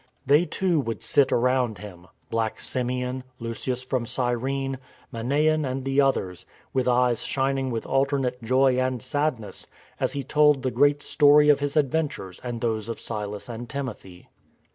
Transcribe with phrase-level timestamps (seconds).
[0.25, 4.07] They too "LONE ON THE LAND" 241 would sit around him— Black Simeon, Lucius from
[4.07, 4.79] Cyrene,
[5.13, 9.67] Manaen and the others— with eyes shin ing with alternate joy and sadness
[9.99, 14.27] as he told the great story of his adventures and those of Silas and Timothy.